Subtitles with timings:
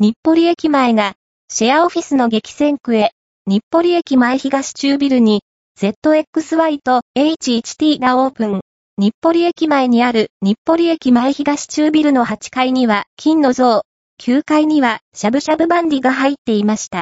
[0.00, 1.14] 日暮里駅前が、
[1.48, 3.10] シェアオフィスの激戦区へ、
[3.48, 5.42] 日暮里駅前東中ビルに、
[5.76, 8.60] ZXY と H1T がオープン。
[8.96, 13.82] 日暮里駅前にある日暮里駅前東中ビルの8階には金の像、
[14.22, 16.96] 9階にはしゃぶしゃぶバンディが入っていました。